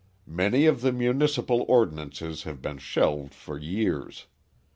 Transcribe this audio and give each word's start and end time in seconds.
Many 0.25 0.65
of 0.65 0.81
the 0.81 0.91
municipal 0.91 1.63
ordinances 1.67 2.41
have 2.41 2.59
been 2.59 2.79
shelved 2.79 3.35
for 3.35 3.55
years. 3.59 4.25